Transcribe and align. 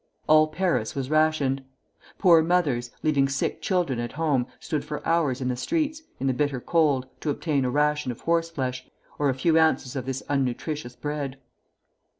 All 0.25 0.47
Paris 0.47 0.95
was 0.95 1.11
rationed. 1.11 1.63
Poor 2.17 2.41
mothers, 2.41 2.89
leaving 3.03 3.29
sick 3.29 3.61
children 3.61 3.99
at 3.99 4.13
home, 4.13 4.47
stood 4.59 4.83
for 4.83 5.07
hours 5.07 5.41
in 5.41 5.47
the 5.47 5.55
streets, 5.55 6.01
in 6.19 6.25
the 6.25 6.33
bitter 6.33 6.59
cold, 6.59 7.05
to 7.19 7.29
obtain 7.29 7.65
a 7.65 7.69
ration 7.69 8.11
of 8.11 8.21
horseflesh, 8.21 8.87
or 9.19 9.29
a 9.29 9.35
few 9.35 9.59
ounces 9.59 9.95
of 9.95 10.07
this 10.07 10.23
unnutritious 10.27 10.95
bread. 10.95 11.37